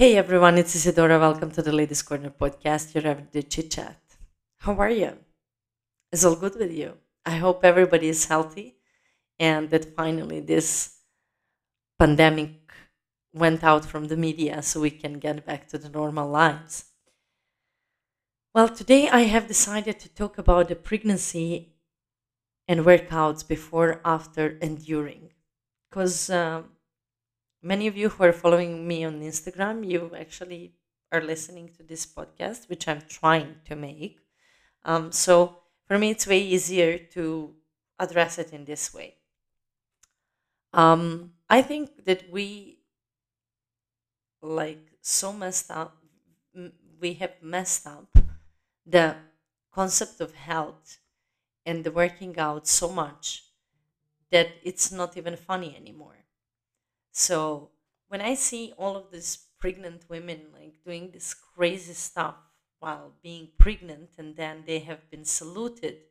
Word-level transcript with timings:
Hey 0.00 0.16
everyone, 0.16 0.58
it's 0.58 0.76
Isidora. 0.76 1.18
Welcome 1.18 1.50
to 1.50 1.60
the 1.60 1.72
Ladies 1.72 2.02
Corner 2.02 2.30
podcast, 2.30 2.94
your 2.94 3.04
everyday 3.04 3.42
chit 3.42 3.72
chat. 3.72 4.00
How 4.58 4.74
are 4.74 4.90
you? 4.90 5.18
Is 6.12 6.24
all 6.24 6.36
good 6.36 6.54
with 6.54 6.70
you? 6.70 6.98
I 7.26 7.38
hope 7.38 7.64
everybody 7.64 8.08
is 8.08 8.26
healthy 8.26 8.76
and 9.40 9.70
that 9.70 9.96
finally 9.96 10.38
this 10.38 10.98
pandemic 11.98 12.70
went 13.34 13.64
out 13.64 13.84
from 13.84 14.06
the 14.06 14.16
media 14.16 14.62
so 14.62 14.78
we 14.78 14.90
can 14.90 15.18
get 15.18 15.44
back 15.44 15.66
to 15.70 15.78
the 15.78 15.88
normal 15.88 16.28
lives. 16.28 16.84
Well, 18.54 18.68
today 18.68 19.08
I 19.08 19.22
have 19.22 19.48
decided 19.48 19.98
to 19.98 20.08
talk 20.14 20.38
about 20.38 20.68
the 20.68 20.76
pregnancy 20.76 21.74
and 22.68 22.86
workouts 22.86 23.42
before, 23.48 24.00
after, 24.04 24.58
and 24.62 24.78
during. 24.78 25.32
Because 25.90 26.30
um, 26.30 26.66
many 27.62 27.86
of 27.86 27.96
you 27.96 28.08
who 28.10 28.24
are 28.24 28.32
following 28.32 28.86
me 28.86 29.04
on 29.04 29.20
Instagram, 29.20 29.88
you 29.88 30.12
actually 30.16 30.74
are 31.12 31.22
listening 31.22 31.70
to 31.76 31.82
this 31.82 32.06
podcast, 32.06 32.68
which 32.68 32.86
I'm 32.88 33.02
trying 33.08 33.56
to 33.66 33.76
make. 33.76 34.18
Um, 34.84 35.12
so 35.12 35.58
for 35.86 35.98
me, 35.98 36.10
it's 36.10 36.26
way 36.26 36.40
easier 36.40 36.98
to 37.14 37.54
address 37.98 38.38
it 38.38 38.52
in 38.52 38.64
this 38.64 38.94
way. 38.94 39.16
Um, 40.72 41.32
I 41.48 41.62
think 41.62 42.04
that 42.04 42.30
we 42.30 42.80
like 44.42 44.98
so 45.00 45.32
messed 45.32 45.70
up, 45.70 45.96
we 47.00 47.14
have 47.14 47.34
messed 47.42 47.86
up 47.86 48.16
the 48.86 49.16
concept 49.72 50.20
of 50.20 50.34
health 50.34 50.98
and 51.66 51.84
the 51.84 51.92
working 51.92 52.38
out 52.38 52.66
so 52.68 52.90
much 52.90 53.44
that 54.30 54.48
it's 54.64 54.92
not 54.92 55.16
even 55.18 55.36
funny 55.36 55.76
anymore. 55.76 56.17
So 57.12 57.72
when 58.08 58.20
I 58.20 58.34
see 58.34 58.72
all 58.78 58.96
of 58.96 59.10
these 59.10 59.36
pregnant 59.58 60.08
women 60.08 60.52
like 60.52 60.82
doing 60.84 61.10
this 61.10 61.34
crazy 61.34 61.92
stuff 61.94 62.36
while 62.78 63.14
being 63.22 63.52
pregnant 63.58 64.10
and 64.18 64.36
then 64.36 64.64
they 64.66 64.78
have 64.80 65.10
been 65.10 65.24
saluted 65.24 66.04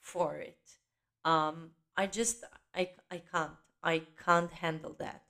for 0.00 0.36
it, 0.36 0.78
um, 1.24 1.74
I 1.96 2.06
just 2.08 2.44
I 2.74 2.94
I 3.10 3.18
can't 3.18 3.56
I 3.82 4.00
can't 4.18 4.52
handle 4.52 4.94
that 4.94 5.24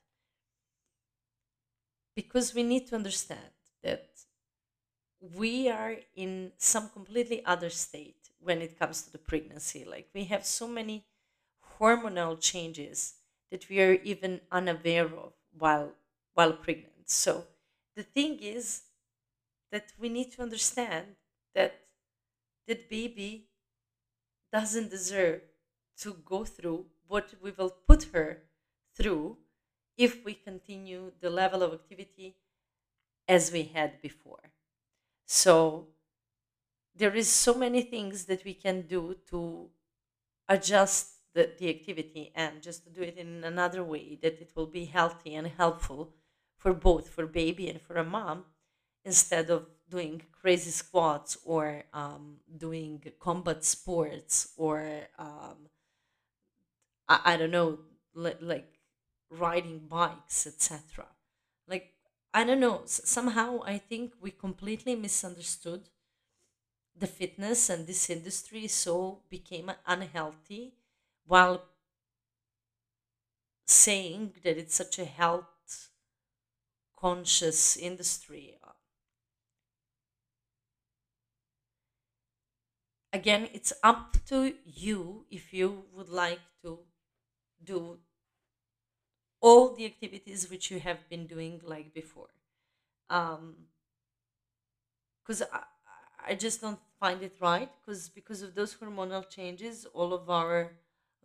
because 2.14 2.54
we 2.54 2.62
need 2.62 2.86
to 2.88 2.94
understand 2.94 3.50
that 3.82 4.24
we 5.20 5.68
are 5.68 5.96
in 6.14 6.52
some 6.58 6.90
completely 6.90 7.44
other 7.44 7.70
state 7.70 8.30
when 8.40 8.60
it 8.60 8.78
comes 8.78 9.02
to 9.02 9.10
the 9.10 9.18
pregnancy. 9.18 9.84
Like 9.84 10.08
we 10.14 10.24
have 10.24 10.44
so 10.44 10.66
many 10.66 11.06
hormonal 11.78 12.40
changes 12.40 13.14
that 13.52 13.68
we 13.70 13.80
are 13.82 13.94
even 13.94 14.42
unaware 14.52 15.06
of 15.06 15.34
while 15.58 15.94
while 16.34 16.54
pregnant. 16.54 17.10
So 17.10 17.46
the 17.96 18.04
thing 18.04 18.40
is 18.40 18.84
that 19.72 19.92
we 19.98 20.08
need 20.10 20.32
to 20.32 20.42
understand 20.42 21.16
that 21.54 21.74
that 22.68 22.90
baby 22.90 23.50
doesn't 24.52 24.90
deserve 24.90 25.42
to 25.96 26.14
go 26.14 26.44
through 26.44 26.86
what 27.06 27.34
we 27.40 27.50
will 27.50 27.70
put 27.70 28.04
her 28.12 28.42
through 28.94 29.38
if 29.96 30.24
we 30.24 30.34
continue 30.34 31.12
the 31.20 31.30
level 31.30 31.62
of 31.62 31.72
activity 31.72 32.36
as 33.28 33.52
we 33.52 33.64
had 33.64 34.00
before. 34.02 34.52
So 35.26 35.88
there 36.94 37.14
is 37.14 37.28
so 37.30 37.54
many 37.54 37.82
things 37.82 38.26
that 38.26 38.44
we 38.44 38.54
can 38.54 38.82
do 38.86 39.14
to 39.30 39.70
adjust 40.48 41.11
the, 41.34 41.52
the 41.58 41.68
activity 41.70 42.30
and 42.34 42.62
just 42.62 42.84
to 42.84 42.90
do 42.90 43.02
it 43.02 43.16
in 43.16 43.44
another 43.44 43.82
way 43.84 44.18
that 44.22 44.40
it 44.40 44.52
will 44.54 44.66
be 44.66 44.84
healthy 44.86 45.34
and 45.34 45.46
helpful 45.48 46.14
for 46.58 46.72
both 46.74 47.08
for 47.08 47.26
baby 47.26 47.68
and 47.68 47.80
for 47.80 47.96
a 47.96 48.04
mom 48.04 48.44
instead 49.04 49.50
of 49.50 49.66
doing 49.88 50.22
crazy 50.32 50.70
squats 50.70 51.36
or 51.44 51.84
um, 51.92 52.38
doing 52.56 53.02
combat 53.20 53.64
sports 53.64 54.52
or 54.56 55.06
um, 55.18 55.68
I, 57.08 57.34
I 57.34 57.36
don't 57.36 57.50
know 57.50 57.78
li- 58.14 58.36
like 58.40 58.80
riding 59.30 59.86
bikes 59.88 60.46
etc 60.46 61.08
like 61.66 61.94
i 62.34 62.44
don't 62.44 62.60
know 62.60 62.82
s- 62.82 63.00
somehow 63.08 63.60
i 63.64 63.78
think 63.78 64.14
we 64.20 64.30
completely 64.30 64.94
misunderstood 64.94 65.88
the 66.94 67.06
fitness 67.06 67.68
and 67.68 67.86
this 67.86 68.08
industry 68.08 68.66
so 68.66 69.22
became 69.28 69.70
unhealthy 69.86 70.74
while 71.32 71.64
saying 73.66 74.34
that 74.44 74.56
it's 74.56 74.74
such 74.76 74.98
a 75.00 75.04
health 75.04 75.90
conscious 76.96 77.76
industry 77.76 78.58
again 83.12 83.48
it's 83.52 83.72
up 83.82 84.16
to 84.26 84.54
you 84.64 85.24
if 85.30 85.52
you 85.52 85.84
would 85.92 86.08
like 86.08 86.40
to 86.62 86.80
do 87.64 88.00
all 89.40 89.74
the 89.74 89.84
activities 89.84 90.48
which 90.50 90.70
you 90.70 90.80
have 90.80 91.08
been 91.10 91.26
doing 91.26 91.60
like 91.64 91.92
before. 91.92 92.30
Um 93.10 93.68
because 95.22 95.42
I, 95.42 95.62
I 96.26 96.34
just 96.34 96.60
don't 96.60 96.78
find 96.98 97.22
it 97.22 97.36
right 97.40 97.70
because 97.80 98.08
because 98.08 98.42
of 98.42 98.54
those 98.54 98.74
hormonal 98.76 99.28
changes 99.28 99.86
all 99.86 100.12
of 100.12 100.28
our 100.30 100.72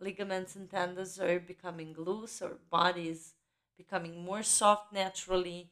ligaments 0.00 0.56
and 0.56 0.70
tendons 0.70 1.18
are 1.20 1.40
becoming 1.40 1.94
loose 1.96 2.42
our 2.42 2.58
body 2.70 3.08
is 3.08 3.34
becoming 3.76 4.24
more 4.24 4.42
soft 4.42 4.92
naturally. 4.92 5.70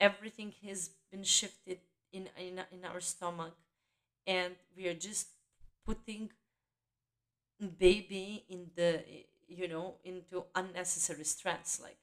Everything 0.00 0.52
has 0.64 0.90
been 1.10 1.24
shifted 1.24 1.80
in 2.12 2.28
in, 2.38 2.60
in 2.72 2.84
our 2.84 3.00
stomach. 3.00 3.54
And 4.26 4.56
we 4.76 4.88
are 4.88 4.94
just 4.94 5.28
putting 5.86 6.30
baby 7.78 8.44
in 8.48 8.70
the 8.74 9.04
you 9.46 9.68
know 9.68 9.96
into 10.04 10.44
unnecessary 10.54 11.24
stress. 11.24 11.80
Like 11.82 11.98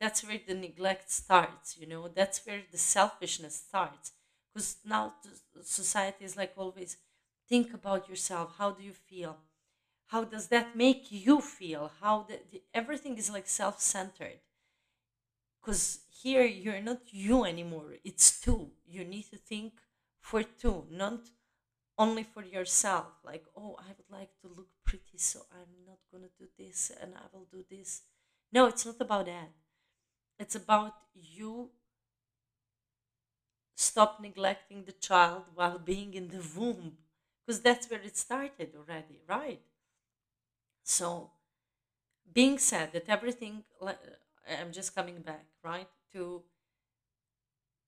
that's 0.00 0.24
where 0.26 0.40
the 0.46 0.54
neglect 0.54 1.10
starts 1.10 1.76
you 1.76 1.86
know? 1.86 2.08
That's 2.08 2.44
where 2.46 2.62
the 2.70 2.78
selfishness 2.78 3.56
starts. 3.56 4.12
Because 4.52 4.76
now 4.84 5.14
society 5.62 6.24
is 6.24 6.36
like 6.36 6.52
always 6.56 6.96
think 7.48 7.74
about 7.74 8.08
yourself. 8.08 8.54
How 8.58 8.70
do 8.70 8.82
you 8.82 8.92
feel 8.92 9.38
how 10.06 10.24
does 10.24 10.48
that 10.48 10.76
make 10.76 11.10
you 11.10 11.40
feel? 11.40 11.90
How 12.00 12.26
the, 12.28 12.40
the 12.50 12.62
everything 12.72 13.16
is 13.18 13.30
like 13.30 13.48
self-centered. 13.48 14.40
Because 15.60 16.00
here 16.22 16.44
you're 16.44 16.80
not 16.80 17.00
you 17.10 17.44
anymore. 17.44 17.94
It's 18.04 18.40
two. 18.40 18.70
You 18.86 19.04
need 19.04 19.30
to 19.30 19.36
think 19.36 19.72
for 20.20 20.42
two 20.42 20.86
not 20.90 21.20
only 21.96 22.22
for 22.22 22.44
yourself. 22.44 23.06
Like 23.24 23.44
oh 23.56 23.76
i 23.80 23.88
would 23.96 24.10
like 24.10 24.30
to 24.42 24.48
look 24.48 24.68
pretty 24.84 25.18
so 25.18 25.40
i'm 25.52 25.86
not 25.86 25.98
going 26.10 26.24
to 26.24 26.30
do 26.38 26.48
this 26.58 26.92
and 27.00 27.14
i 27.14 27.26
will 27.32 27.46
do 27.50 27.64
this. 27.70 28.02
No 28.52 28.66
it's 28.66 28.84
not 28.84 29.00
about 29.00 29.26
that. 29.26 29.50
It's 30.38 30.54
about 30.54 30.94
you 31.14 31.70
stop 33.74 34.20
neglecting 34.20 34.84
the 34.84 34.92
child 34.92 35.44
while 35.54 35.78
being 35.78 36.14
in 36.14 36.28
the 36.28 36.44
womb. 36.56 36.98
Because 37.46 37.60
that's 37.60 37.90
where 37.90 38.00
it 38.00 38.16
started 38.16 38.74
already 38.76 39.20
right 39.28 39.60
so 40.84 41.32
being 42.32 42.58
said 42.58 42.92
that 42.92 43.08
everything 43.08 43.64
le- 43.80 43.98
i'm 44.48 44.72
just 44.72 44.94
coming 44.94 45.20
back 45.22 45.46
right 45.62 45.88
to 46.12 46.42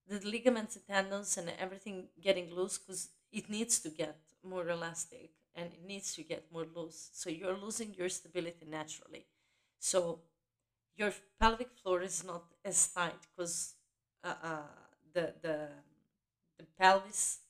the 0.09 0.21
ligaments 0.21 0.77
and 0.77 0.87
tendons 0.87 1.37
and 1.37 1.51
everything 1.59 2.09
getting 2.21 2.51
loose 2.53 2.79
because 2.79 3.09
it 3.33 3.51
needs 3.51 3.79
to 3.81 3.89
get 3.91 4.17
more 4.43 4.69
elastic 4.69 5.31
and 5.55 5.73
it 5.73 5.85
needs 5.85 6.15
to 6.15 6.23
get 6.23 6.45
more 6.53 6.67
loose. 6.75 7.11
So 7.13 7.29
you're 7.31 7.57
losing 7.57 7.95
your 7.95 8.09
stability 8.09 8.67
naturally. 8.69 9.27
So 9.79 10.21
your 10.97 11.13
pelvic 11.41 11.71
floor 11.83 12.03
is 12.03 12.25
not 12.25 12.45
as 12.65 12.89
tight 12.89 13.21
because 13.37 13.75
uh, 14.25 14.35
uh, 14.43 14.59
the, 15.15 15.35
the, 15.43 15.69
the 16.59 16.67
pelvis 16.79 17.41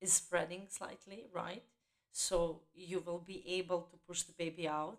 is 0.00 0.12
spreading 0.14 0.66
slightly, 0.70 1.26
right? 1.32 1.64
So 2.12 2.62
you 2.74 3.00
will 3.00 3.18
be 3.20 3.46
able 3.58 3.82
to 3.82 3.96
push 4.06 4.22
the 4.22 4.32
baby 4.32 4.68
out. 4.68 4.98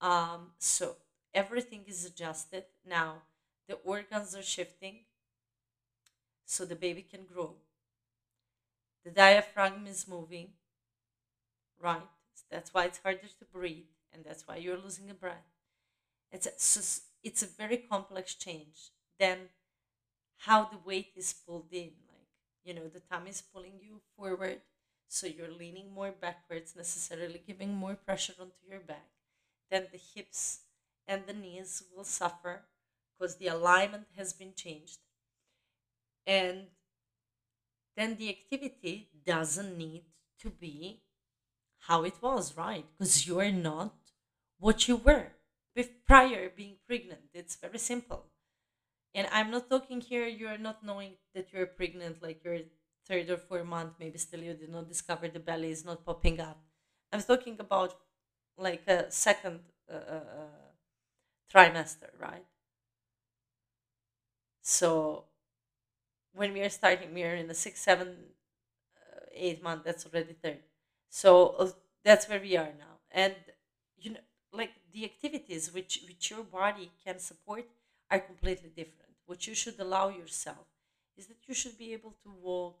Um, 0.00 0.52
so 0.58 0.96
everything 1.34 1.84
is 1.86 2.04
adjusted. 2.04 2.64
Now 2.86 3.22
the 3.68 3.76
organs 3.76 4.34
are 4.36 4.42
shifting 4.42 5.00
so 6.44 6.64
the 6.64 6.74
baby 6.74 7.02
can 7.02 7.24
grow. 7.24 7.56
The 9.02 9.10
diaphragm 9.10 9.88
is 9.88 10.06
moving, 10.06 10.54
right? 11.80 12.06
That's 12.50 12.72
why 12.72 12.84
it's 12.84 12.98
harder 12.98 13.28
to 13.38 13.44
breathe, 13.52 13.86
and 14.12 14.24
that's 14.24 14.46
why 14.46 14.56
you're 14.56 14.78
losing 14.78 15.10
a 15.10 15.14
breath. 15.14 15.44
It's 16.32 16.46
a, 16.46 16.54
s- 16.54 17.02
it's 17.24 17.42
a 17.42 17.46
very 17.46 17.78
complex 17.78 18.34
change. 18.34 18.90
Then, 19.18 19.50
how 20.38 20.64
the 20.66 20.78
weight 20.78 21.12
is 21.16 21.34
pulled 21.34 21.72
in, 21.72 21.92
like 22.08 22.28
you 22.64 22.74
know, 22.74 22.88
the 22.88 23.00
tummy 23.00 23.30
is 23.30 23.42
pulling 23.42 23.80
you 23.82 24.00
forward, 24.16 24.60
so 25.08 25.26
you're 25.26 25.50
leaning 25.50 25.92
more 25.92 26.12
backwards, 26.12 26.76
necessarily 26.76 27.42
giving 27.46 27.74
more 27.74 27.94
pressure 27.96 28.34
onto 28.40 28.68
your 28.68 28.80
back. 28.80 29.08
Then 29.70 29.88
the 29.90 29.98
hips 29.98 30.60
and 31.06 31.26
the 31.26 31.32
knees 31.32 31.82
will 31.94 32.04
suffer 32.04 32.62
because 33.18 33.36
the 33.36 33.48
alignment 33.48 34.06
has 34.16 34.32
been 34.32 34.52
changed 34.54 34.98
and 36.26 36.66
then 37.96 38.16
the 38.16 38.28
activity 38.28 39.08
doesn't 39.24 39.76
need 39.76 40.04
to 40.40 40.50
be 40.50 41.02
how 41.80 42.04
it 42.04 42.14
was, 42.20 42.56
right? 42.56 42.84
Because 42.96 43.26
you 43.26 43.40
are 43.40 43.50
not 43.50 43.94
what 44.58 44.86
you 44.86 44.96
were 44.96 45.32
prior 46.06 46.48
being 46.48 46.76
pregnant. 46.86 47.20
It's 47.34 47.56
very 47.56 47.78
simple. 47.78 48.24
And 49.14 49.28
I'm 49.30 49.50
not 49.50 49.70
talking 49.70 50.00
here, 50.00 50.26
you're 50.26 50.58
not 50.58 50.84
knowing 50.84 51.14
that 51.34 51.52
you're 51.52 51.66
pregnant, 51.66 52.22
like 52.22 52.42
your 52.44 52.58
third 53.08 53.30
or 53.30 53.36
fourth 53.38 53.66
month, 53.66 53.94
maybe 53.98 54.18
still 54.18 54.42
you 54.42 54.54
did 54.54 54.70
not 54.70 54.88
discover 54.88 55.28
the 55.28 55.40
belly 55.40 55.70
is 55.70 55.84
not 55.84 56.04
popping 56.04 56.40
up. 56.40 56.58
I'm 57.12 57.22
talking 57.22 57.56
about 57.58 57.94
like 58.56 58.86
a 58.88 59.10
second 59.10 59.60
uh, 59.90 59.94
uh, 59.96 60.24
uh 60.40 60.68
trimester, 61.52 62.10
right? 62.20 62.44
So 64.62 65.26
when 66.32 66.52
we 66.52 66.60
are 66.60 66.68
starting, 66.68 67.14
we 67.14 67.22
are 67.24 67.34
in 67.34 67.48
the 67.48 67.54
six, 67.54 67.80
seven, 67.80 68.16
uh, 68.96 69.20
eight 69.32 69.62
month. 69.62 69.84
That's 69.84 70.06
already 70.06 70.34
third. 70.34 70.60
So 71.10 71.48
uh, 71.58 71.70
that's 72.04 72.28
where 72.28 72.40
we 72.40 72.56
are 72.56 72.72
now, 72.78 73.00
and 73.10 73.34
you 73.98 74.12
know, 74.12 74.20
like 74.52 74.72
the 74.92 75.04
activities 75.04 75.72
which 75.72 76.00
which 76.08 76.30
your 76.30 76.44
body 76.44 76.90
can 77.04 77.18
support 77.18 77.66
are 78.10 78.20
completely 78.20 78.70
different. 78.70 79.14
What 79.26 79.46
you 79.46 79.54
should 79.54 79.78
allow 79.80 80.08
yourself 80.08 80.66
is 81.16 81.26
that 81.28 81.38
you 81.48 81.54
should 81.54 81.78
be 81.78 81.92
able 81.92 82.14
to 82.24 82.30
walk, 82.30 82.78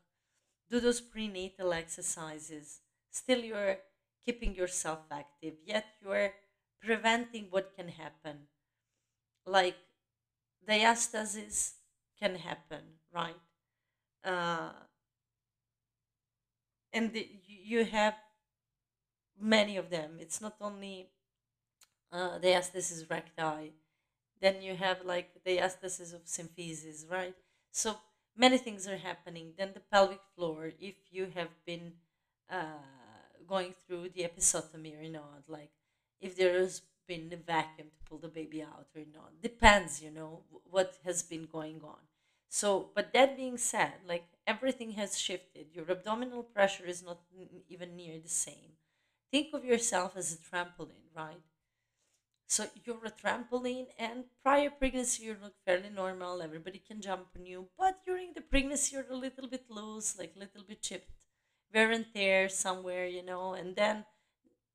do 0.70 0.80
those 0.80 1.00
prenatal 1.00 1.72
exercises. 1.72 2.80
Still, 3.10 3.40
you're 3.40 3.78
keeping 4.24 4.54
yourself 4.54 5.00
active, 5.10 5.54
yet 5.64 5.86
you're 6.02 6.32
preventing 6.82 7.46
what 7.50 7.74
can 7.74 7.88
happen. 7.88 8.48
Like 9.46 9.76
diastasis 10.68 11.72
can 12.20 12.34
happen, 12.36 12.82
right? 13.12 13.40
Uh, 14.24 14.70
and 16.92 17.12
the, 17.12 17.26
you 17.46 17.84
have 17.84 18.14
many 19.40 19.76
of 19.76 19.90
them. 19.90 20.16
It's 20.18 20.40
not 20.40 20.56
only 20.60 21.10
uh, 22.12 22.38
diastasis 22.38 23.08
recti, 23.08 23.72
then 24.40 24.62
you 24.62 24.74
have 24.76 25.04
like 25.04 25.30
diastasis 25.46 26.14
of 26.14 26.24
symphysis, 26.24 27.10
right? 27.10 27.34
So 27.70 27.96
many 28.38 28.58
things 28.58 28.86
are 28.86 28.96
happening. 28.96 29.54
Then 29.58 29.72
the 29.74 29.80
pelvic 29.80 30.20
floor, 30.34 30.72
if 30.80 30.94
you 31.10 31.26
have 31.34 31.50
been 31.66 31.94
uh, 32.50 32.78
going 33.46 33.74
through 33.86 34.10
the 34.10 34.22
episiotomy 34.22 34.98
or 35.02 35.08
not, 35.08 35.44
like 35.48 35.70
if 36.20 36.36
there 36.36 36.58
has 36.58 36.82
been 37.06 37.32
a 37.32 37.36
vacuum 37.36 37.88
to 37.88 38.08
pull 38.08 38.18
the 38.18 38.28
baby 38.28 38.62
out 38.62 38.86
or 38.94 39.02
not, 39.12 39.40
depends, 39.42 40.02
you 40.02 40.10
know, 40.10 40.42
what 40.70 40.98
has 41.04 41.22
been 41.22 41.46
going 41.46 41.80
on. 41.82 41.98
So, 42.48 42.90
but 42.94 43.12
that 43.12 43.36
being 43.36 43.58
said, 43.58 43.92
like 44.06 44.24
everything 44.46 44.92
has 44.92 45.18
shifted. 45.18 45.66
Your 45.74 45.90
abdominal 45.90 46.42
pressure 46.42 46.86
is 46.86 47.02
not 47.02 47.20
even 47.68 47.96
near 47.96 48.18
the 48.18 48.28
same. 48.28 48.72
Think 49.30 49.52
of 49.54 49.64
yourself 49.64 50.16
as 50.16 50.32
a 50.32 50.38
trampoline, 50.38 51.08
right? 51.14 51.42
So 52.48 52.66
you're 52.84 53.04
a 53.04 53.12
trampoline, 53.12 53.88
and 53.98 54.24
prior 54.42 54.70
pregnancy, 54.70 55.24
you 55.24 55.36
look 55.40 55.54
fairly 55.64 55.90
normal. 55.90 56.42
Everybody 56.42 56.78
can 56.80 57.00
jump 57.00 57.28
on 57.36 57.46
you, 57.46 57.68
but 57.78 58.04
during 58.04 58.32
the 58.34 58.40
pregnancy, 58.40 58.96
you're 58.96 59.10
a 59.10 59.16
little 59.16 59.46
bit 59.48 59.70
loose, 59.70 60.18
like 60.18 60.34
a 60.34 60.38
little 60.40 60.64
bit 60.64 60.82
chipped, 60.82 61.10
wear 61.74 61.90
and 61.92 62.06
tear 62.14 62.48
somewhere, 62.48 63.06
you 63.06 63.22
know, 63.22 63.54
and 63.54 63.76
then 63.76 64.06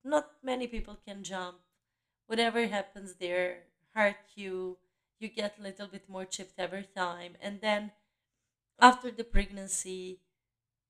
not 0.04 0.44
many 0.44 0.68
people 0.68 0.98
can 1.06 1.24
jump. 1.24 1.60
Whatever 2.28 2.68
happens 2.68 3.16
there 3.16 3.66
hurt 3.96 4.18
you. 4.36 4.80
You 5.20 5.30
get 5.30 5.60
a 5.60 5.64
little 5.64 5.88
bit 5.88 6.10
more 6.10 6.26
chipped 6.26 6.60
every 6.60 6.86
time, 6.86 7.38
and 7.42 7.62
then 7.62 7.92
after 8.80 9.10
the 9.12 9.24
pregnancy, 9.24 10.22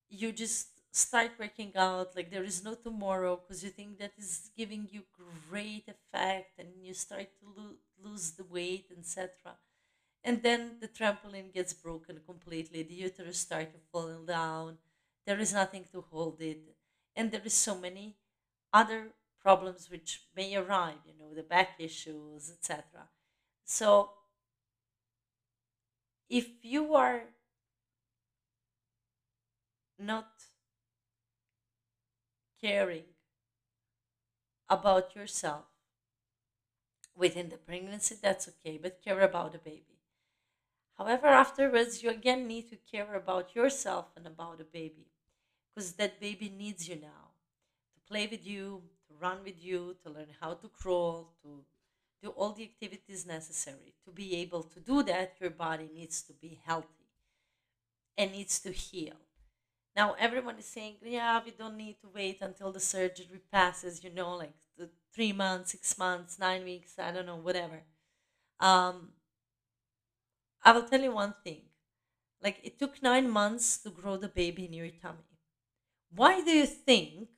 you 0.09 0.31
just 0.31 0.72
start 0.93 1.31
working 1.39 1.73
out 1.75 2.15
like 2.15 2.29
there 2.31 2.43
is 2.43 2.63
no 2.63 2.75
tomorrow 2.75 3.35
because 3.37 3.63
you 3.63 3.69
think 3.71 3.97
that 3.99 4.13
is 4.17 4.51
giving 4.57 4.87
you 4.91 5.03
great 5.49 5.85
effect 5.89 6.51
and 6.59 6.69
you 6.85 6.93
start 6.93 7.27
to 7.39 7.47
lo- 7.57 7.77
lose 8.03 8.33
the 8.33 8.43
weight 8.45 8.87
etc 8.97 9.57
and 10.23 10.43
then 10.43 10.79
the 10.81 10.87
trampoline 10.87 11.53
gets 11.53 11.73
broken 11.73 12.19
completely 12.25 12.83
the 12.83 12.93
uterus 12.93 13.39
start 13.39 13.73
to 13.73 13.79
fall 13.91 14.23
down 14.25 14.77
there 15.25 15.39
is 15.39 15.53
nothing 15.53 15.85
to 15.91 16.01
hold 16.01 16.41
it 16.41 16.59
and 17.15 17.31
there 17.31 17.45
is 17.45 17.53
so 17.53 17.75
many 17.79 18.17
other 18.73 19.13
problems 19.41 19.89
which 19.89 20.23
may 20.35 20.55
arrive 20.55 20.99
you 21.05 21.13
know 21.19 21.33
the 21.33 21.43
back 21.43 21.75
issues 21.79 22.51
etc 22.51 23.09
so 23.65 24.11
if 26.29 26.63
you 26.65 26.95
are 26.95 27.23
not 29.97 30.45
caring 32.63 33.03
about 34.69 35.15
yourself 35.15 35.65
within 37.15 37.49
the 37.49 37.57
pregnancy, 37.57 38.15
that's 38.21 38.47
okay, 38.47 38.79
but 38.81 39.03
care 39.03 39.21
about 39.21 39.51
the 39.51 39.57
baby. 39.57 39.99
However, 40.97 41.27
afterwards, 41.27 42.01
you 42.01 42.09
again 42.09 42.47
need 42.47 42.69
to 42.69 42.77
care 42.89 43.15
about 43.15 43.55
yourself 43.55 44.05
and 44.15 44.25
about 44.25 44.59
the 44.59 44.63
baby 44.63 45.07
because 45.75 45.93
that 45.93 46.19
baby 46.19 46.53
needs 46.55 46.87
you 46.87 46.95
now 46.95 47.31
to 47.93 47.99
play 48.07 48.27
with 48.27 48.45
you, 48.45 48.83
to 49.07 49.15
run 49.19 49.39
with 49.43 49.63
you, 49.63 49.95
to 50.03 50.09
learn 50.09 50.27
how 50.39 50.53
to 50.53 50.69
crawl, 50.69 51.33
to 51.41 51.65
do 52.21 52.29
all 52.29 52.53
the 52.53 52.63
activities 52.63 53.25
necessary. 53.25 53.93
To 54.05 54.11
be 54.11 54.35
able 54.37 54.63
to 54.63 54.79
do 54.79 55.03
that, 55.03 55.33
your 55.39 55.49
body 55.49 55.89
needs 55.93 56.21
to 56.23 56.33
be 56.33 56.59
healthy 56.65 56.87
and 58.17 58.31
needs 58.31 58.59
to 58.59 58.71
heal. 58.71 59.15
Now 59.95 60.13
everyone 60.17 60.57
is 60.57 60.65
saying, 60.65 60.97
yeah, 61.03 61.41
we 61.43 61.51
don't 61.51 61.77
need 61.77 61.99
to 62.01 62.09
wait 62.13 62.39
until 62.41 62.71
the 62.71 62.79
surgery 62.79 63.41
passes, 63.51 64.03
you 64.03 64.09
know, 64.09 64.35
like 64.35 64.53
the 64.77 64.89
three 65.13 65.33
months, 65.33 65.71
six 65.71 65.97
months, 65.97 66.39
nine 66.39 66.63
weeks, 66.63 66.97
I 66.97 67.11
don't 67.11 67.25
know, 67.27 67.35
whatever. 67.37 67.83
Um, 68.59 69.13
I 70.63 70.71
will 70.71 70.87
tell 70.87 71.01
you 71.01 71.11
one 71.11 71.35
thing. 71.43 71.69
Like 72.41 72.59
it 72.63 72.79
took 72.79 73.01
nine 73.01 73.29
months 73.29 73.77
to 73.79 73.89
grow 73.91 74.17
the 74.17 74.29
baby 74.29 74.65
in 74.65 74.73
your 74.73 74.89
tummy. 74.91 75.25
Why 76.11 76.41
do 76.43 76.51
you 76.51 76.65
think 76.67 77.29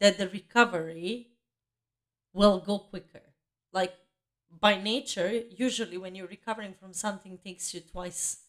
that 0.00 0.18
the 0.18 0.28
recovery 0.28 1.32
will 2.32 2.60
go 2.60 2.78
quicker? 2.78 3.22
Like 3.72 3.94
by 4.50 4.80
nature, 4.80 5.30
usually 5.50 5.98
when 5.98 6.14
you're 6.14 6.26
recovering 6.26 6.74
from 6.74 6.92
something 6.92 7.38
takes 7.38 7.72
you 7.74 7.80
twice 7.80 8.44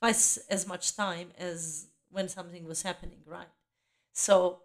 twice 0.00 0.36
as 0.50 0.66
much 0.66 0.94
time 0.94 1.32
as 1.38 1.88
when 2.16 2.30
something 2.30 2.64
was 2.66 2.80
happening, 2.80 3.20
right? 3.26 3.52
So 4.14 4.62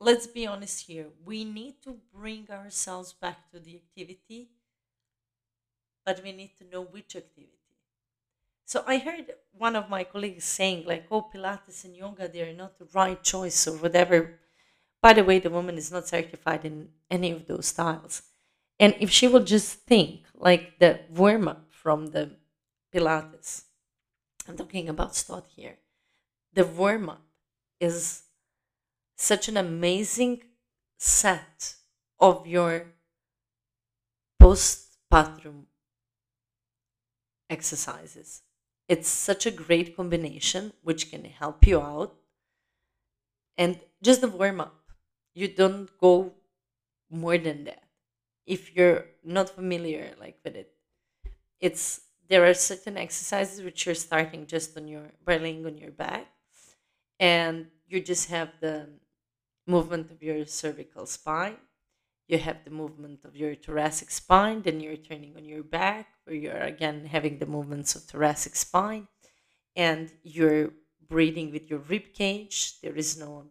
let's 0.00 0.26
be 0.26 0.46
honest 0.46 0.86
here. 0.86 1.08
We 1.22 1.44
need 1.44 1.82
to 1.82 1.98
bring 2.10 2.48
ourselves 2.50 3.12
back 3.12 3.50
to 3.50 3.60
the 3.60 3.76
activity, 3.76 4.48
but 6.06 6.22
we 6.24 6.32
need 6.32 6.56
to 6.56 6.64
know 6.64 6.80
which 6.80 7.16
activity. 7.16 7.58
So 8.64 8.82
I 8.86 8.96
heard 8.96 9.26
one 9.52 9.76
of 9.76 9.90
my 9.90 10.04
colleagues 10.04 10.44
saying, 10.44 10.86
like, 10.86 11.04
oh, 11.10 11.28
Pilates 11.30 11.84
and 11.84 11.94
yoga, 11.94 12.28
they're 12.28 12.54
not 12.54 12.78
the 12.78 12.88
right 12.94 13.22
choice 13.22 13.68
or 13.68 13.76
whatever. 13.76 14.38
By 15.02 15.12
the 15.12 15.24
way, 15.24 15.38
the 15.38 15.50
woman 15.50 15.76
is 15.76 15.92
not 15.92 16.08
certified 16.08 16.64
in 16.64 16.88
any 17.10 17.30
of 17.30 17.46
those 17.46 17.66
styles. 17.66 18.22
And 18.78 18.94
if 19.00 19.10
she 19.10 19.28
will 19.28 19.44
just 19.44 19.80
think 19.80 20.22
like 20.34 20.78
the 20.78 21.00
warm 21.10 21.46
up 21.46 21.66
from 21.68 22.06
the 22.06 22.30
Pilates, 22.90 23.64
I'm 24.48 24.56
talking 24.56 24.88
about 24.88 25.14
Stott 25.14 25.46
here, 25.54 25.76
the 26.52 26.64
warm 26.64 27.08
up 27.08 27.22
is 27.80 28.22
such 29.16 29.48
an 29.48 29.56
amazing 29.56 30.42
set 30.98 31.76
of 32.18 32.46
your 32.46 32.86
postpartum 34.40 35.66
exercises. 37.48 38.42
It's 38.88 39.08
such 39.08 39.46
a 39.46 39.50
great 39.50 39.96
combination 39.96 40.72
which 40.82 41.10
can 41.10 41.24
help 41.24 41.66
you 41.66 41.80
out. 41.80 42.16
And 43.56 43.78
just 44.02 44.20
the 44.20 44.28
warm 44.28 44.60
up, 44.60 44.74
you 45.34 45.48
don't 45.48 45.88
go 45.98 46.32
more 47.10 47.38
than 47.38 47.64
that. 47.64 47.84
If 48.46 48.74
you're 48.74 49.06
not 49.24 49.50
familiar 49.50 50.14
like 50.18 50.38
with 50.44 50.56
it, 50.56 50.72
it's 51.60 52.02
there 52.28 52.46
are 52.46 52.54
certain 52.54 52.96
exercises 52.96 53.62
which 53.62 53.86
you're 53.86 53.94
starting 53.94 54.46
just 54.46 54.76
on 54.76 54.88
your 54.88 55.12
by 55.24 55.36
laying 55.36 55.66
on 55.66 55.78
your 55.78 55.90
back 55.90 56.26
and 57.20 57.68
you 57.88 58.00
just 58.02 58.30
have 58.30 58.50
the 58.60 58.90
movement 59.66 60.10
of 60.10 60.22
your 60.22 60.46
cervical 60.46 61.06
spine. 61.06 61.58
You 62.28 62.38
have 62.38 62.64
the 62.64 62.70
movement 62.70 63.24
of 63.24 63.36
your 63.36 63.54
thoracic 63.56 64.10
spine 64.10 64.62
then 64.62 64.80
you're 64.80 64.96
turning 64.96 65.36
on 65.36 65.44
your 65.44 65.64
back 65.64 66.08
where 66.24 66.36
you're 66.36 66.56
again 66.74 67.06
having 67.06 67.38
the 67.38 67.46
movements 67.46 67.94
of 67.96 68.04
thoracic 68.04 68.56
spine 68.56 69.08
and 69.76 70.12
you're 70.22 70.70
breathing 71.08 71.50
with 71.52 71.70
your 71.70 71.80
rib 71.80 72.12
cage. 72.14 72.80
There 72.82 72.96
is 72.96 73.18
no 73.18 73.46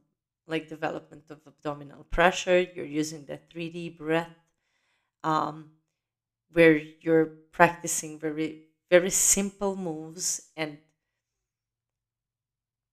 like 0.47 0.67
development 0.69 1.25
of 1.29 1.41
abdominal 1.47 2.05
pressure. 2.05 2.61
You're 2.61 2.85
using 2.85 3.25
that 3.25 3.49
3d 3.49 3.89
breath 3.89 4.35
um, 5.23 5.71
where 6.51 6.77
you're 6.77 7.27
practicing 7.51 8.19
very 8.19 8.65
very 8.89 9.09
simple 9.11 9.75
moves 9.75 10.41
and 10.57 10.79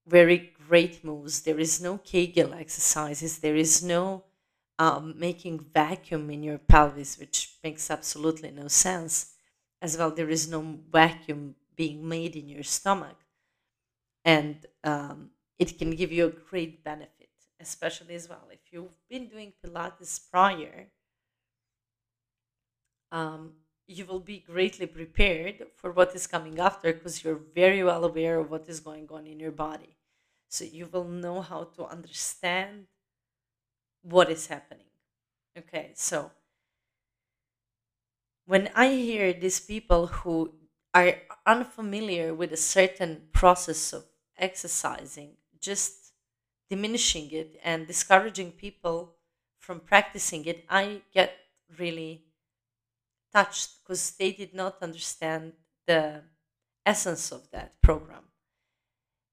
very 0.07 0.53
great 0.67 1.03
moves. 1.03 1.41
There 1.41 1.59
is 1.59 1.81
no 1.81 1.97
Kegel 1.97 2.53
exercises. 2.53 3.39
There 3.39 3.55
is 3.55 3.83
no 3.83 4.23
um, 4.79 5.15
making 5.17 5.65
vacuum 5.73 6.29
in 6.29 6.43
your 6.43 6.57
pelvis, 6.57 7.17
which 7.17 7.57
makes 7.63 7.89
absolutely 7.89 8.51
no 8.51 8.67
sense. 8.67 9.33
As 9.81 9.97
well, 9.97 10.11
there 10.11 10.29
is 10.29 10.49
no 10.49 10.79
vacuum 10.91 11.55
being 11.75 12.07
made 12.07 12.35
in 12.35 12.49
your 12.49 12.63
stomach, 12.63 13.17
and 14.25 14.65
um, 14.83 15.29
it 15.59 15.77
can 15.77 15.91
give 15.91 16.11
you 16.11 16.25
a 16.25 16.49
great 16.49 16.83
benefit, 16.83 17.29
especially 17.59 18.15
as 18.15 18.27
well 18.27 18.47
if 18.51 18.59
you've 18.71 19.07
been 19.07 19.27
doing 19.27 19.53
Pilates 19.63 20.19
prior. 20.31 20.87
Um, 23.11 23.53
you 23.87 24.05
will 24.05 24.19
be 24.19 24.39
greatly 24.39 24.87
prepared 24.87 25.67
for 25.75 25.91
what 25.91 26.13
is 26.13 26.27
coming 26.27 26.59
after 26.59 26.91
because 26.91 27.23
you're 27.23 27.39
very 27.55 27.83
well 27.83 28.03
aware 28.03 28.39
of 28.39 28.49
what 28.51 28.67
is 28.67 28.81
going 28.81 29.07
on 29.11 29.25
in 29.27 29.39
your 29.39 29.51
body. 29.51 29.96
So 30.49 30.63
you 30.65 30.87
will 30.87 31.05
know 31.07 31.41
how 31.41 31.65
to 31.75 31.85
understand 31.85 32.87
what 34.01 34.29
is 34.31 34.47
happening. 34.47 34.85
Okay, 35.57 35.91
so 35.95 36.31
when 38.45 38.69
I 38.75 38.89
hear 38.93 39.33
these 39.33 39.59
people 39.59 40.07
who 40.07 40.53
are 40.93 41.15
unfamiliar 41.45 42.33
with 42.33 42.51
a 42.53 42.57
certain 42.57 43.27
process 43.33 43.93
of 43.93 44.05
exercising, 44.37 45.35
just 45.59 46.13
diminishing 46.69 47.31
it 47.31 47.59
and 47.63 47.87
discouraging 47.87 48.51
people 48.53 49.15
from 49.59 49.79
practicing 49.79 50.45
it, 50.45 50.65
I 50.69 51.01
get 51.13 51.33
really 51.77 52.25
touched 53.33 53.79
because 53.83 54.11
they 54.17 54.31
did 54.33 54.53
not 54.53 54.81
understand 54.81 55.53
the 55.85 56.23
essence 56.85 57.31
of 57.31 57.49
that 57.51 57.81
program. 57.81 58.23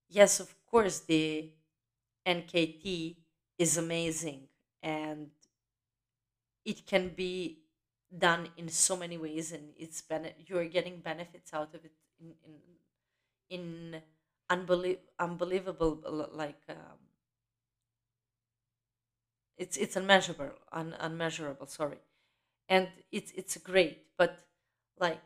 Yes, 0.08 0.40
of 0.40 0.54
course, 0.74 1.00
the 1.00 1.52
NKT 2.26 3.16
is 3.58 3.76
amazing 3.78 4.48
and 4.82 5.30
it 6.64 6.86
can 6.86 7.08
be 7.10 7.58
done 8.16 8.48
in 8.56 8.68
so 8.68 8.96
many 8.96 9.18
ways 9.18 9.52
and 9.52 9.72
it's 9.76 10.00
bene- 10.02 10.34
you're 10.46 10.66
getting 10.66 11.00
benefits 11.00 11.52
out 11.52 11.74
of 11.74 11.84
it 11.84 11.92
in 12.20 12.34
in, 12.44 12.54
in 13.50 14.02
unbelie- 14.50 15.00
unbelievable 15.18 16.00
like 16.32 16.62
um, 16.68 16.98
it's 19.56 19.76
it's 19.76 19.96
unmeasurable 19.96 20.50
un- 20.72 20.96
unmeasurable 20.98 21.66
sorry. 21.66 21.98
And 22.68 22.88
it's 23.12 23.32
it's 23.32 23.56
great 23.58 24.06
but 24.18 24.40
like 24.98 25.20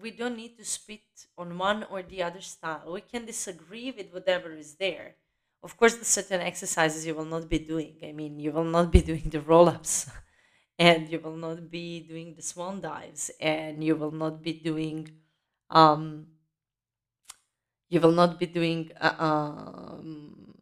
we 0.00 0.10
don't 0.10 0.36
need 0.36 0.56
to 0.56 0.64
spit 0.64 1.02
on 1.38 1.56
one 1.58 1.84
or 1.90 2.02
the 2.02 2.22
other 2.22 2.40
style 2.40 2.92
we 2.92 3.00
can 3.00 3.24
disagree 3.24 3.90
with 3.92 4.12
whatever 4.12 4.52
is 4.52 4.74
there 4.76 5.16
of 5.62 5.76
course 5.76 5.94
the 5.96 6.04
certain 6.04 6.40
exercises 6.40 7.06
you 7.06 7.14
will 7.14 7.24
not 7.36 7.48
be 7.48 7.58
doing 7.58 7.94
i 8.02 8.12
mean 8.12 8.38
you 8.38 8.52
will 8.52 8.64
not 8.76 8.90
be 8.90 9.00
doing 9.10 9.28
the 9.30 9.40
roll-ups 9.40 10.10
and 10.78 11.08
you 11.10 11.20
will 11.20 11.36
not 11.36 11.70
be 11.70 12.00
doing 12.00 12.34
the 12.34 12.42
swan 12.42 12.80
dives 12.80 13.30
and 13.40 13.82
you 13.84 13.96
will 13.96 14.10
not 14.12 14.42
be 14.42 14.52
doing 14.52 15.08
um 15.70 16.26
you 17.88 18.00
will 18.00 18.12
not 18.12 18.38
be 18.38 18.46
doing 18.46 18.90
uh, 19.00 19.14
um 19.18 20.54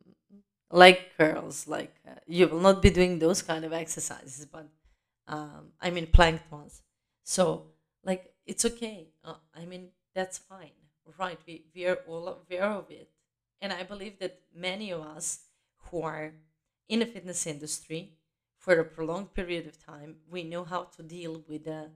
leg 0.71 0.99
curls 1.19 1.67
like 1.69 1.95
uh, 2.09 2.15
you 2.27 2.49
will 2.49 2.61
not 2.61 2.83
be 2.83 2.91
doing 2.91 3.19
those 3.19 3.43
kind 3.43 3.65
of 3.65 3.73
exercises 3.73 4.47
but 4.47 4.67
um, 5.29 5.73
I 5.81 5.91
mean 5.91 6.09
planked 6.09 6.53
ones. 6.53 6.83
So 7.25 7.69
like 8.05 8.35
it's 8.47 8.65
okay. 8.67 9.12
Uh, 9.25 9.35
I 9.55 9.65
mean 9.65 9.91
that's 10.15 10.39
fine, 10.39 10.77
right? 11.19 11.39
We 11.47 11.67
we 11.75 11.87
are 11.87 11.99
all 12.07 12.29
aware 12.29 12.65
of 12.65 12.91
it, 12.91 13.11
and 13.61 13.73
I 13.73 13.83
believe 13.83 14.19
that 14.19 14.41
many 14.55 14.91
of 14.91 15.01
us 15.01 15.41
who 15.91 16.03
are 16.03 16.35
in 16.89 17.01
the 17.01 17.07
fitness 17.07 17.47
industry 17.47 18.19
for 18.59 18.79
a 18.79 18.85
prolonged 18.85 19.35
period 19.35 19.67
of 19.67 19.85
time, 19.85 20.17
we 20.31 20.45
know 20.45 20.65
how 20.65 20.85
to 20.97 21.03
deal 21.03 21.45
with 21.49 21.65
the 21.65 21.91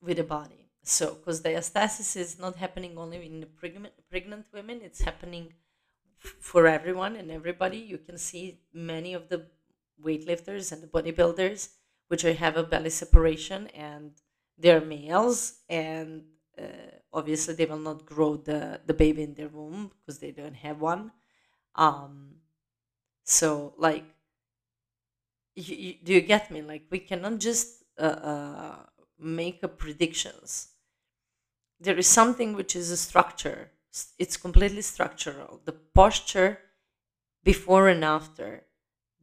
with 0.00 0.16
the 0.16 0.24
body. 0.24 0.70
So, 0.82 1.14
because 1.14 1.42
diastasis 1.42 2.16
is 2.16 2.38
not 2.38 2.56
happening 2.56 2.96
only 2.96 3.24
in 3.26 3.40
the 3.40 3.46
pregnant 3.46 3.94
pregnant 4.08 4.46
women, 4.52 4.80
it's 4.82 5.02
happening 5.02 5.54
for 6.18 6.66
everyone 6.66 7.16
and 7.16 7.30
everybody. 7.30 7.78
You 7.78 7.98
can 7.98 8.18
see 8.18 8.60
many 8.72 9.14
of 9.14 9.28
the 9.28 9.46
weightlifters 10.02 10.72
and 10.72 10.82
the 10.82 10.86
bodybuilders, 10.86 11.68
which 12.08 12.22
have 12.22 12.56
a 12.56 12.62
belly 12.62 12.90
separation 12.90 13.66
and 13.68 14.12
they're 14.60 14.80
males 14.80 15.60
and 15.68 16.24
uh, 16.58 16.64
obviously 17.12 17.54
they 17.54 17.66
will 17.66 17.78
not 17.78 18.06
grow 18.06 18.36
the, 18.36 18.80
the 18.86 18.94
baby 18.94 19.22
in 19.22 19.34
their 19.34 19.48
womb 19.48 19.90
because 20.00 20.18
they 20.18 20.30
don't 20.32 20.56
have 20.56 20.80
one. 20.80 21.12
Um, 21.76 22.36
so 23.24 23.74
like, 23.78 24.04
you, 25.54 25.76
you, 25.76 25.94
do 26.02 26.12
you 26.14 26.20
get 26.20 26.50
me? 26.50 26.62
Like 26.62 26.84
we 26.90 26.98
cannot 26.98 27.38
just 27.38 27.84
uh, 27.98 28.02
uh, 28.02 28.76
make 29.18 29.60
predictions. 29.78 30.68
There 31.80 31.98
is 31.98 32.06
something 32.06 32.54
which 32.54 32.76
is 32.76 32.90
a 32.90 32.96
structure. 32.96 33.72
It's 34.18 34.36
completely 34.36 34.82
structural. 34.82 35.60
The 35.64 35.72
posture 35.72 36.58
before 37.44 37.88
and 37.88 38.04
after 38.04 38.64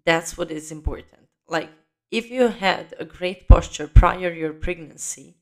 that's 0.05 0.37
what 0.37 0.51
is 0.51 0.71
important. 0.71 1.29
Like 1.47 1.71
if 2.11 2.29
you 2.29 2.47
had 2.49 2.93
a 2.99 3.05
great 3.05 3.47
posture 3.47 3.87
prior 3.87 4.31
your 4.31 4.53
pregnancy, 4.53 5.37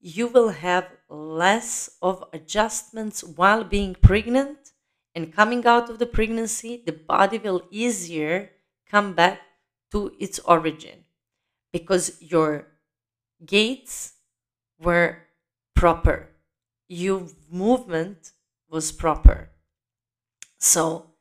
you 0.00 0.26
will 0.28 0.50
have 0.50 0.88
less 1.08 1.90
of 2.02 2.24
adjustments 2.32 3.22
while 3.22 3.64
being 3.64 3.94
pregnant 3.94 4.72
and 5.14 5.32
coming 5.34 5.66
out 5.66 5.90
of 5.90 5.98
the 5.98 6.06
pregnancy, 6.06 6.82
the 6.86 6.92
body 6.92 7.38
will 7.38 7.62
easier 7.70 8.50
come 8.88 9.12
back 9.12 9.40
to 9.92 10.12
its 10.18 10.38
origin 10.40 11.04
because 11.72 12.20
your 12.22 12.66
gaits 13.46 14.14
were 14.80 15.18
proper, 15.74 16.30
your 16.88 17.28
movement 17.50 18.32
was 18.70 18.92
proper. 18.92 19.50
So 20.58 21.14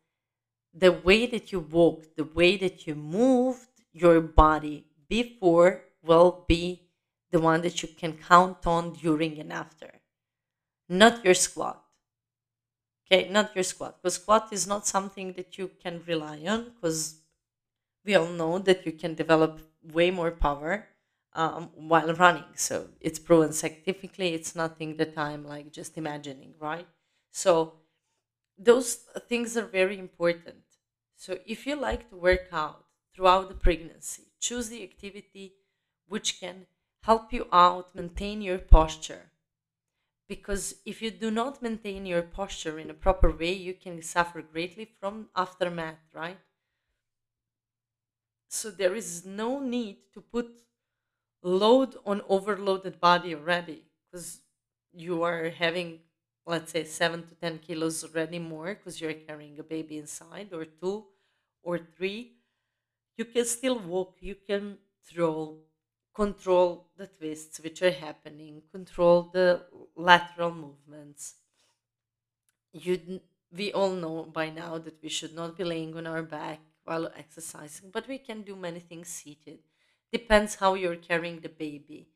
the 0.74 0.92
way 0.92 1.26
that 1.28 1.52
you 1.52 1.60
walk, 1.62 2.16
the 2.16 2.26
way 2.26 2.58
that 2.58 2.88
you 2.88 2.96
moved 2.96 3.69
your 3.94 4.22
body 4.22 4.86
before 5.08 5.84
will 6.04 6.46
be 6.48 6.90
the 7.32 7.40
one 7.40 7.62
that 7.62 7.82
you 7.82 7.90
can 7.90 8.14
count 8.14 8.66
on 8.66 8.94
during 8.94 9.40
and 9.40 9.54
after, 9.54 10.02
not 10.88 11.24
your 11.24 11.34
squat. 11.34 11.84
Okay, 13.06 13.28
not 13.30 13.56
your 13.56 13.64
squat. 13.64 13.98
Because 14.02 14.16
squat 14.16 14.50
is 14.52 14.68
not 14.68 14.86
something 14.86 15.34
that 15.34 15.58
you 15.58 15.72
can 15.82 16.04
rely 16.06 16.44
on 16.48 16.72
because 16.76 17.22
we 18.06 18.16
all 18.16 18.28
know 18.28 18.60
that 18.60 18.86
you 18.86 18.92
can 18.92 19.16
develop 19.16 19.62
way 19.84 20.12
more 20.12 20.32
power 20.32 20.88
um, 21.34 21.70
while 21.76 22.14
running. 22.14 22.52
So 22.56 22.90
it's 23.02 23.20
proven 23.20 23.54
scientifically, 23.54 24.34
it's 24.34 24.56
nothing 24.56 24.98
that 24.98 25.18
I'm 25.18 25.44
like 25.46 25.72
just 25.72 25.98
imagining, 25.98 26.54
right? 26.60 26.88
So 27.32 27.74
those 28.58 28.96
things 29.28 29.58
are 29.58 29.66
very 29.66 29.98
important. 29.98 30.64
So 31.16 31.38
if 31.46 31.66
you 31.66 31.76
like 31.76 32.10
to 32.10 32.16
work 32.16 32.48
out 32.52 32.86
throughout 33.20 33.50
the 33.50 33.54
pregnancy, 33.54 34.24
choose 34.40 34.70
the 34.70 34.82
activity 34.82 35.56
which 36.08 36.40
can 36.40 36.68
help 37.04 37.34
you 37.34 37.46
out 37.52 37.94
maintain 37.94 38.42
your 38.42 38.58
posture. 38.58 39.30
Because 40.30 40.76
if 40.86 41.02
you 41.02 41.12
do 41.12 41.30
not 41.30 41.62
maintain 41.62 42.06
your 42.06 42.22
posture 42.22 42.80
in 42.80 42.90
a 42.90 42.94
proper 42.94 43.30
way, 43.30 43.52
you 43.52 43.74
can 43.74 44.02
suffer 44.02 44.42
greatly 44.42 44.86
from 44.86 45.30
aftermath, 45.36 46.00
right? 46.14 46.40
So 48.48 48.72
there 48.72 48.96
is 48.96 49.26
no 49.26 49.60
need 49.60 49.98
to 50.14 50.22
put 50.22 50.62
load 51.44 51.98
on 52.06 52.22
overloaded 52.30 53.00
body 53.00 53.36
already 53.36 53.86
because 54.12 54.42
you 54.92 55.24
are 55.24 55.50
having 55.50 56.02
let's 56.46 56.72
say 56.72 56.84
seven 56.86 57.28
to 57.28 57.36
ten 57.36 57.60
kilos 57.60 58.04
already 58.04 58.40
more 58.40 58.76
because 58.76 59.02
you're 59.02 59.14
carrying 59.14 59.60
a 59.60 59.64
baby 59.64 59.98
inside 60.00 60.54
or 60.54 60.66
two 60.66 61.06
or 61.64 61.80
three 61.80 62.39
you 63.20 63.26
can 63.26 63.46
still 63.46 63.80
walk 63.94 64.18
you 64.30 64.36
can 64.50 64.66
throw 65.10 65.36
control 66.22 66.70
the 66.98 67.08
twists 67.08 67.60
which 67.66 67.82
are 67.84 67.92
happening 68.08 68.62
control 68.72 69.24
the 69.34 69.48
lateral 69.96 70.54
movements. 70.54 71.36
You 72.72 73.22
we 73.52 73.74
all 73.74 73.92
know 73.94 74.24
by 74.26 74.50
now 74.52 74.78
that 74.78 75.02
we 75.02 75.10
should 75.10 75.34
not 75.34 75.58
be 75.58 75.64
laying 75.64 75.96
on 75.98 76.06
our 76.06 76.22
back 76.22 76.60
while 76.84 77.08
exercising 77.16 77.90
but 77.92 78.08
we 78.08 78.20
can 78.20 78.44
do 78.44 78.56
many 78.56 78.80
things 78.80 79.08
seated. 79.08 79.60
Depends 80.12 80.56
how 80.56 80.76
you're 80.76 80.96
carrying 80.96 81.40
the 81.40 81.50
baby. 81.50 82.10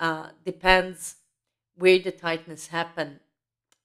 Uh, 0.00 0.30
depends 0.44 1.16
where 1.76 1.98
the 2.00 2.12
tightness 2.12 2.68
happen. 2.68 3.20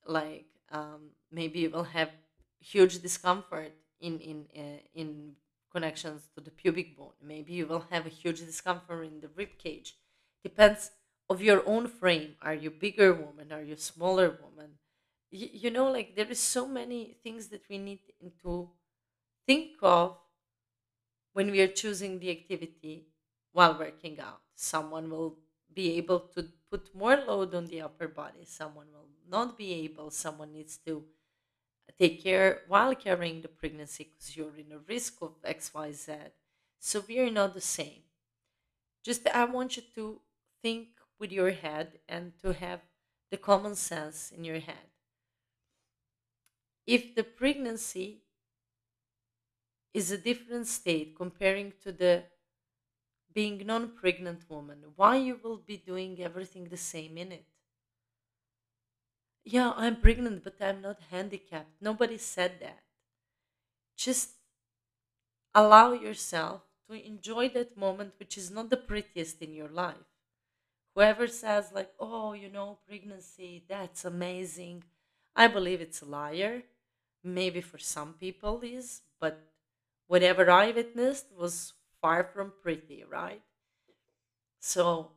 Like 0.05 0.47
um, 0.71 1.11
maybe 1.31 1.61
you 1.61 1.71
will 1.71 1.85
have 1.99 2.11
huge 2.59 3.01
discomfort 3.01 3.73
in 3.99 4.19
in 4.19 4.47
uh, 4.57 4.81
in 4.93 5.35
connections 5.75 6.21
to 6.35 6.41
the 6.41 6.51
pubic 6.61 6.97
bone. 6.97 7.13
Maybe 7.21 7.53
you 7.53 7.67
will 7.67 7.85
have 7.93 8.05
a 8.05 8.17
huge 8.21 8.39
discomfort 8.39 9.05
in 9.07 9.19
the 9.21 9.29
rib 9.29 9.51
cage. 9.57 9.89
Depends 10.43 10.91
of 11.29 11.41
your 11.41 11.61
own 11.67 11.87
frame. 11.87 12.35
Are 12.41 12.53
you 12.63 12.69
bigger 12.71 13.13
woman? 13.13 13.51
Are 13.51 13.63
you 13.63 13.75
smaller 13.77 14.29
woman? 14.43 14.71
Y- 15.31 15.51
you 15.63 15.71
know 15.71 15.89
like 15.91 16.15
there 16.15 16.31
is 16.35 16.39
so 16.39 16.67
many 16.67 17.01
things 17.23 17.47
that 17.49 17.63
we 17.69 17.77
need 17.77 18.01
to 18.43 18.53
think 19.47 19.77
of 19.81 20.17
when 21.33 21.51
we 21.51 21.61
are 21.61 21.67
choosing 21.81 22.19
the 22.19 22.31
activity 22.31 23.07
while 23.51 23.77
working 23.77 24.19
out. 24.19 24.41
Someone 24.55 25.09
will 25.09 25.37
be 25.73 25.97
able 25.97 26.19
to 26.35 26.49
put 26.71 26.93
more 26.95 27.17
load 27.17 27.53
on 27.53 27.65
the 27.67 27.81
upper 27.81 28.07
body, 28.07 28.45
someone 28.45 28.87
will 28.91 29.09
not 29.27 29.57
be 29.57 29.73
able, 29.73 30.09
someone 30.11 30.51
needs 30.53 30.77
to 30.85 31.05
take 31.93 32.23
care 32.23 32.63
while 32.67 32.95
carrying 32.95 33.41
the 33.41 33.47
pregnancy 33.47 34.05
because 34.05 34.35
you're 34.35 34.57
in 34.57 34.71
a 34.71 34.79
risk 34.79 35.21
of 35.21 35.43
XYZ. 35.43 36.33
So 36.79 37.01
we 37.07 37.19
are 37.19 37.31
not 37.31 37.53
the 37.53 37.61
same. 37.61 38.03
Just 39.03 39.25
I 39.27 39.45
want 39.45 39.77
you 39.77 39.83
to 39.95 40.21
think 40.61 40.99
with 41.17 41.31
your 41.31 41.51
head 41.51 42.01
and 42.09 42.37
to 42.39 42.51
have 42.51 42.81
the 43.29 43.37
common 43.37 43.75
sense 43.75 44.31
in 44.31 44.43
your 44.43 44.59
head. 44.59 44.89
If 46.87 47.13
the 47.15 47.23
pregnancy 47.25 48.23
is 49.95 50.11
a 50.11 50.17
different 50.19 50.67
state 50.67 51.15
comparing 51.15 51.73
to 51.81 51.91
the 51.91 52.25
being 53.31 53.63
non-pregnant 53.67 54.49
woman 54.49 54.93
why 54.95 55.15
you 55.15 55.35
will 55.35 55.57
be 55.57 55.77
doing 55.77 56.19
everything 56.19 56.63
the 56.69 56.77
same 56.77 57.19
in 57.19 57.31
it 57.31 57.45
yeah 59.45 59.71
i'm 59.77 60.01
pregnant 60.01 60.43
but 60.43 60.55
i'm 60.59 60.81
not 60.81 60.99
handicapped. 61.09 61.71
Nobody 61.81 62.17
said 62.17 62.59
that. 62.59 62.83
Just 63.97 64.35
allow 65.53 65.93
yourself 65.93 66.61
to 66.87 66.93
enjoy 67.05 67.49
that 67.49 67.77
moment 67.77 68.13
which 68.19 68.37
is 68.37 68.51
not 68.51 68.69
the 68.69 68.77
prettiest 68.77 69.41
in 69.41 69.53
your 69.53 69.69
life. 69.69 70.05
Whoever 70.95 71.27
says 71.27 71.71
like 71.73 71.91
oh 71.99 72.33
you 72.33 72.49
know 72.49 72.79
pregnancy 72.87 73.65
that's 73.69 74.05
amazing 74.05 74.83
i 75.35 75.47
believe 75.47 75.81
it's 75.81 76.01
a 76.01 76.05
liar. 76.05 76.63
Maybe 77.23 77.61
for 77.61 77.77
some 77.79 78.13
people 78.15 78.61
is 78.63 79.01
but 79.19 79.39
whatever 80.07 80.49
i 80.51 80.71
witnessed 80.71 81.27
was 81.37 81.73
far 82.01 82.23
from 82.23 82.53
pretty 82.63 83.03
right? 83.03 83.43
So 84.59 85.11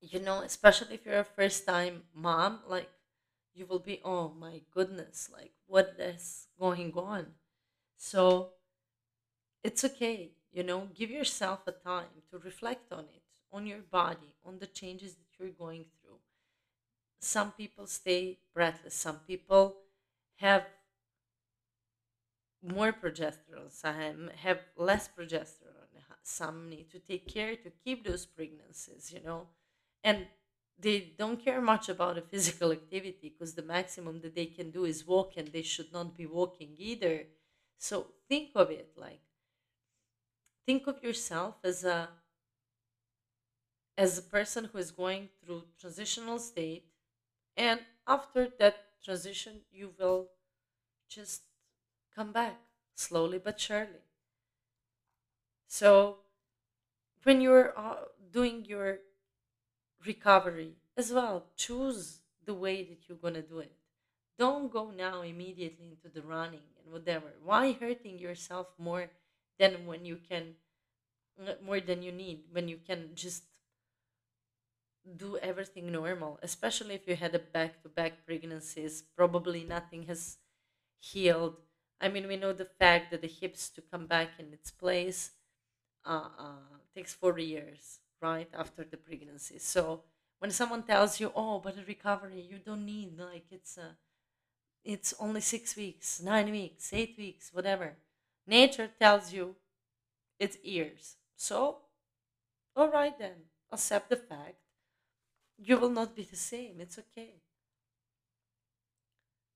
you 0.00 0.20
know 0.20 0.40
especially 0.42 0.94
if 0.94 1.04
you're 1.06 1.20
a 1.20 1.24
first 1.24 1.66
time 1.66 2.02
mom 2.14 2.60
like 2.68 2.88
you 3.56 3.66
will 3.66 3.78
be 3.78 4.00
oh 4.04 4.32
my 4.38 4.60
goodness 4.72 5.30
like 5.32 5.52
what 5.66 5.94
is 5.98 6.48
going 6.58 6.92
on? 6.94 7.26
So 7.96 8.50
it's 9.64 9.84
okay 9.84 10.32
you 10.52 10.62
know 10.62 10.88
give 10.94 11.10
yourself 11.10 11.60
a 11.66 11.72
time 11.72 12.22
to 12.30 12.38
reflect 12.38 12.92
on 12.92 13.04
it 13.14 13.22
on 13.52 13.66
your 13.66 13.80
body 13.90 14.34
on 14.44 14.58
the 14.58 14.66
changes 14.66 15.14
that 15.14 15.26
you're 15.38 15.50
going 15.50 15.84
through. 16.00 16.18
Some 17.20 17.52
people 17.52 17.86
stay 17.86 18.38
breathless. 18.54 18.94
Some 18.94 19.20
people 19.26 19.76
have 20.36 20.64
more 22.62 22.92
progesterone. 22.92 23.70
Some 23.70 24.30
have 24.42 24.60
less 24.76 25.08
progesterone. 25.08 25.72
Some 26.22 26.68
need 26.68 26.90
to 26.90 26.98
take 26.98 27.32
care 27.32 27.54
to 27.54 27.70
keep 27.84 28.04
those 28.04 28.26
pregnancies 28.26 29.12
you 29.12 29.22
know? 29.22 29.46
And 30.02 30.26
they 30.78 31.00
don't 31.18 31.40
care 31.42 31.60
much 31.60 31.88
about 31.88 32.18
a 32.18 32.22
physical 32.22 32.72
activity 32.72 33.30
because 33.30 33.54
the 33.54 33.62
maximum 33.62 34.20
that 34.20 34.34
they 34.34 34.46
can 34.46 34.70
do 34.70 34.84
is 34.84 35.06
walk 35.06 35.36
and 35.36 35.48
they 35.52 35.62
should 35.62 35.92
not 35.92 36.16
be 36.16 36.26
walking 36.26 36.74
either. 36.78 37.26
So 37.78 38.14
think 38.28 38.52
of 38.54 38.70
it 38.70 38.92
like 38.96 39.22
think 40.66 40.86
of 40.86 41.02
yourself 41.02 41.56
as 41.64 41.82
a 41.84 42.10
as 43.96 44.16
a 44.18 44.22
person 44.22 44.66
who 44.66 44.78
is 44.78 44.90
going 44.90 45.28
through 45.40 45.64
transitional 45.78 46.38
state 46.38 46.92
and 47.56 47.84
after 48.06 48.48
that 48.58 48.76
transition 49.02 49.64
you 49.70 49.94
will 49.98 50.30
just 51.08 51.44
come 52.14 52.32
back 52.32 52.60
slowly 52.94 53.38
but 53.38 53.60
surely. 53.60 54.02
So 55.68 56.24
when 57.24 57.40
you're 57.40 57.76
uh, 57.78 58.04
doing 58.30 58.64
your 58.64 59.00
recovery 60.06 60.76
as 60.96 61.12
well. 61.12 61.46
Choose 61.56 62.20
the 62.44 62.54
way 62.54 62.84
that 62.84 63.08
you're 63.08 63.18
going 63.18 63.34
to 63.34 63.42
do 63.42 63.58
it. 63.58 63.72
Don't 64.38 64.70
go 64.72 64.90
now 64.90 65.22
immediately 65.22 65.88
into 65.90 66.08
the 66.08 66.22
running 66.22 66.62
and 66.82 66.92
whatever. 66.92 67.34
Why 67.42 67.72
hurting 67.72 68.18
yourself 68.18 68.68
more 68.78 69.10
than 69.58 69.86
when 69.86 70.04
you 70.04 70.16
can 70.28 70.56
uh, 71.40 71.54
more 71.62 71.80
than 71.80 72.02
you 72.02 72.12
need 72.12 72.44
when 72.52 72.68
you 72.68 72.78
can 72.78 73.14
just 73.14 73.44
do 75.16 75.38
everything 75.38 75.92
normal 75.92 76.38
especially 76.42 76.94
if 76.94 77.06
you 77.06 77.14
had 77.14 77.34
a 77.34 77.38
back 77.38 77.82
to 77.82 77.88
back 77.88 78.24
pregnancies? 78.26 79.02
Probably 79.16 79.64
nothing 79.64 80.04
has 80.04 80.38
healed. 81.00 81.56
I 82.00 82.08
mean 82.08 82.26
we 82.28 82.36
know 82.36 82.52
the 82.52 82.64
fact 82.66 83.10
that 83.10 83.22
the 83.22 83.28
hips 83.28 83.68
to 83.70 83.82
come 83.82 84.06
back 84.06 84.30
in 84.38 84.52
its 84.52 84.70
place 84.70 85.32
uh, 86.04 86.28
uh, 86.38 86.78
takes 86.94 87.14
40 87.14 87.44
years 87.44 88.00
right 88.20 88.48
after 88.54 88.84
the 88.84 88.96
pregnancy. 88.96 89.58
So 89.58 90.04
when 90.38 90.50
someone 90.50 90.82
tells 90.84 91.20
you 91.20 91.32
oh 91.34 91.58
but 91.60 91.78
a 91.78 91.84
recovery 91.84 92.40
you 92.40 92.58
don't 92.58 92.84
need 92.84 93.18
like 93.18 93.46
it's 93.50 93.76
a 93.78 93.96
it's 94.84 95.14
only 95.18 95.40
six 95.40 95.76
weeks 95.76 96.20
nine 96.22 96.50
weeks 96.50 96.92
eight 96.92 97.16
weeks 97.18 97.52
whatever 97.52 97.96
nature 98.46 98.88
tells 99.00 99.32
you 99.32 99.56
it's 100.38 100.58
years. 100.64 101.16
So 101.36 101.78
all 102.76 102.90
right 102.90 103.18
then 103.18 103.46
accept 103.72 104.10
the 104.10 104.16
fact 104.16 104.56
you 105.58 105.76
will 105.78 105.90
not 105.90 106.14
be 106.16 106.22
the 106.22 106.36
same 106.36 106.80
it's 106.80 106.98
okay. 106.98 107.42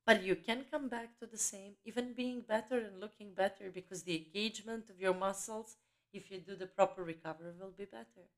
But 0.04 0.22
you 0.24 0.36
can 0.36 0.66
come 0.70 0.88
back 0.88 1.18
to 1.20 1.26
the 1.26 1.38
same 1.38 1.76
even 1.86 2.12
being 2.12 2.42
better 2.42 2.78
and 2.78 3.00
looking 3.00 3.32
better 3.32 3.70
because 3.70 4.02
the 4.02 4.16
engagement 4.16 4.90
of 4.90 5.00
your 5.00 5.14
muscles 5.14 5.76
if 6.12 6.30
you 6.30 6.38
do 6.38 6.54
the 6.54 6.66
proper 6.66 7.02
recovery 7.02 7.52
will 7.58 7.70
be 7.70 7.86
better 7.86 8.28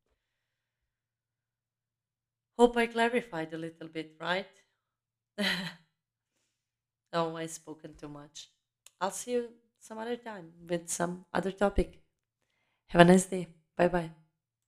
hope 2.59 2.77
i 2.79 2.87
clarified 2.87 3.53
a 3.53 3.59
little 3.59 3.89
bit 3.89 4.17
right? 4.21 4.63
Oh 7.13 7.37
I've 7.37 7.51
spoken 7.51 7.95
too 7.95 8.09
much. 8.09 8.51
I'll 9.01 9.11
see 9.11 9.33
you 9.33 9.53
some 9.79 9.99
other 9.99 10.17
time 10.17 10.53
with 10.69 10.89
some 10.89 11.25
other 11.33 11.53
topic. 11.53 12.03
Have 12.89 13.03
a 13.03 13.05
nice 13.07 13.27
day. 13.27 13.49
Bye 13.77 13.89
bye 13.89 14.13